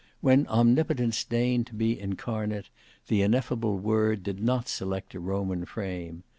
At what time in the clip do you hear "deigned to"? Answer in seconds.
1.23-1.75